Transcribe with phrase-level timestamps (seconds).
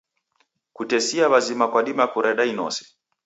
[0.75, 2.83] Kutesia w'azima kwadima kureda inose.